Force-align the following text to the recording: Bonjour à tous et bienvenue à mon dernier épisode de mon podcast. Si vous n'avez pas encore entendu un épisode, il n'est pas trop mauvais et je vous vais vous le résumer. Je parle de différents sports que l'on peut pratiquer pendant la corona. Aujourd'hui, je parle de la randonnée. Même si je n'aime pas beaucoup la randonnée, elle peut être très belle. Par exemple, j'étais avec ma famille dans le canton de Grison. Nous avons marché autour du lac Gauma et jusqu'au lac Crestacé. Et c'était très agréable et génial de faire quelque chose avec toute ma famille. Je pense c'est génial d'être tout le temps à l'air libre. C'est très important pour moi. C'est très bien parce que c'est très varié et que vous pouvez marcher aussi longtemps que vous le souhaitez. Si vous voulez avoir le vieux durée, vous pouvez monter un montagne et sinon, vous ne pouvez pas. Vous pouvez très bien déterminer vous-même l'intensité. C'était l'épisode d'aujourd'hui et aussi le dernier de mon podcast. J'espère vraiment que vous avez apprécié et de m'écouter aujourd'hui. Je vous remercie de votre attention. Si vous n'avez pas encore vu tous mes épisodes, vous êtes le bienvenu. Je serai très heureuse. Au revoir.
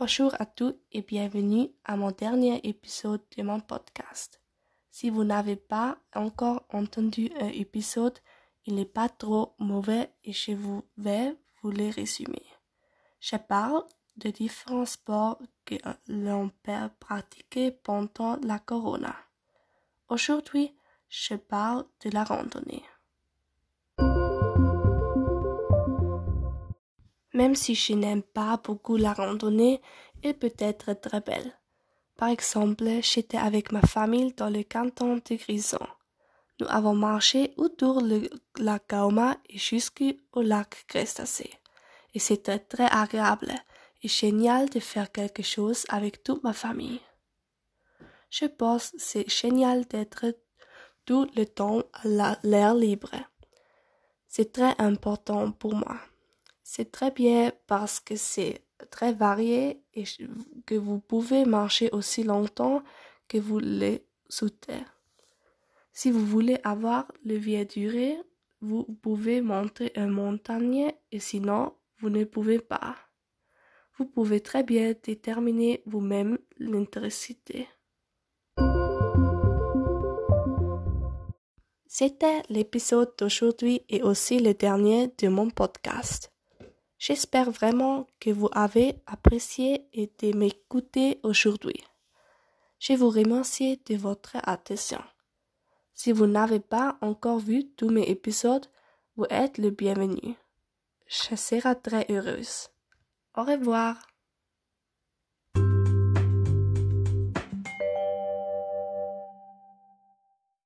Bonjour 0.00 0.34
à 0.38 0.46
tous 0.46 0.74
et 0.92 1.02
bienvenue 1.02 1.68
à 1.84 1.94
mon 1.94 2.10
dernier 2.10 2.58
épisode 2.66 3.20
de 3.36 3.42
mon 3.42 3.60
podcast. 3.60 4.40
Si 4.90 5.10
vous 5.10 5.24
n'avez 5.24 5.56
pas 5.56 5.98
encore 6.14 6.64
entendu 6.70 7.30
un 7.38 7.48
épisode, 7.48 8.18
il 8.64 8.76
n'est 8.76 8.86
pas 8.86 9.10
trop 9.10 9.54
mauvais 9.58 10.10
et 10.24 10.32
je 10.32 10.52
vous 10.52 10.82
vais 10.96 11.36
vous 11.60 11.70
le 11.70 11.90
résumer. 11.90 12.46
Je 13.20 13.36
parle 13.36 13.84
de 14.16 14.30
différents 14.30 14.86
sports 14.86 15.38
que 15.66 15.74
l'on 16.08 16.48
peut 16.62 16.88
pratiquer 16.98 17.70
pendant 17.70 18.36
la 18.36 18.58
corona. 18.58 19.14
Aujourd'hui, 20.08 20.74
je 21.10 21.34
parle 21.34 21.84
de 22.02 22.08
la 22.08 22.24
randonnée. 22.24 22.84
Même 27.40 27.54
si 27.54 27.74
je 27.74 27.94
n'aime 27.94 28.22
pas 28.22 28.60
beaucoup 28.62 28.98
la 28.98 29.14
randonnée, 29.14 29.80
elle 30.22 30.34
peut 30.34 30.52
être 30.58 30.92
très 30.92 31.22
belle. 31.22 31.58
Par 32.18 32.28
exemple, 32.28 32.84
j'étais 33.00 33.38
avec 33.38 33.72
ma 33.72 33.80
famille 33.80 34.34
dans 34.34 34.50
le 34.50 34.62
canton 34.62 35.14
de 35.14 35.36
Grison. 35.36 35.86
Nous 36.58 36.66
avons 36.68 36.94
marché 36.94 37.54
autour 37.56 38.02
du 38.02 38.28
lac 38.58 38.90
Gauma 38.90 39.38
et 39.48 39.56
jusqu'au 39.56 40.42
lac 40.42 40.84
Crestacé. 40.86 41.50
Et 42.12 42.18
c'était 42.18 42.58
très 42.58 42.90
agréable 42.90 43.54
et 44.02 44.08
génial 44.08 44.68
de 44.68 44.78
faire 44.78 45.10
quelque 45.10 45.42
chose 45.42 45.86
avec 45.88 46.22
toute 46.22 46.44
ma 46.44 46.52
famille. 46.52 47.00
Je 48.28 48.44
pense 48.44 48.92
c'est 48.98 49.30
génial 49.30 49.86
d'être 49.86 50.26
tout 51.06 51.26
le 51.34 51.46
temps 51.46 51.84
à 51.94 52.36
l'air 52.42 52.74
libre. 52.74 53.12
C'est 54.28 54.52
très 54.52 54.74
important 54.76 55.52
pour 55.52 55.74
moi. 55.74 55.96
C'est 56.72 56.92
très 56.92 57.10
bien 57.10 57.50
parce 57.66 57.98
que 57.98 58.14
c'est 58.14 58.62
très 58.92 59.12
varié 59.12 59.82
et 59.92 60.04
que 60.66 60.76
vous 60.76 61.00
pouvez 61.00 61.44
marcher 61.44 61.90
aussi 61.90 62.22
longtemps 62.22 62.84
que 63.26 63.38
vous 63.38 63.58
le 63.58 63.98
souhaitez. 64.28 64.84
Si 65.92 66.12
vous 66.12 66.24
voulez 66.24 66.58
avoir 66.62 67.10
le 67.24 67.34
vieux 67.34 67.64
durée, 67.64 68.16
vous 68.60 68.84
pouvez 68.84 69.40
monter 69.40 69.90
un 69.96 70.06
montagne 70.06 70.92
et 71.10 71.18
sinon, 71.18 71.74
vous 71.98 72.08
ne 72.08 72.22
pouvez 72.22 72.60
pas. 72.60 72.94
Vous 73.98 74.06
pouvez 74.06 74.40
très 74.40 74.62
bien 74.62 74.94
déterminer 75.02 75.82
vous-même 75.86 76.38
l'intensité. 76.56 77.66
C'était 81.88 82.42
l'épisode 82.48 83.12
d'aujourd'hui 83.18 83.82
et 83.88 84.04
aussi 84.04 84.38
le 84.38 84.54
dernier 84.54 85.12
de 85.18 85.26
mon 85.26 85.50
podcast. 85.50 86.30
J'espère 87.00 87.50
vraiment 87.50 88.06
que 88.20 88.28
vous 88.28 88.50
avez 88.52 88.94
apprécié 89.06 89.88
et 89.94 90.12
de 90.18 90.36
m'écouter 90.36 91.18
aujourd'hui. 91.22 91.82
Je 92.78 92.92
vous 92.92 93.08
remercie 93.08 93.80
de 93.86 93.96
votre 93.96 94.36
attention. 94.42 95.02
Si 95.94 96.12
vous 96.12 96.26
n'avez 96.26 96.60
pas 96.60 96.98
encore 97.00 97.38
vu 97.38 97.70
tous 97.70 97.88
mes 97.88 98.02
épisodes, 98.02 98.66
vous 99.16 99.24
êtes 99.30 99.56
le 99.56 99.70
bienvenu. 99.70 100.34
Je 101.06 101.36
serai 101.36 101.74
très 101.80 102.04
heureuse. 102.10 102.68
Au 103.34 103.44
revoir. 103.44 103.96